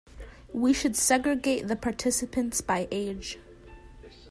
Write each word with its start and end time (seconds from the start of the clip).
We 0.51 0.73
should 0.73 0.95
segregate 0.95 1.67
the 1.67 1.75
participants 1.75 2.59
by 2.59 2.87
age. 2.89 3.37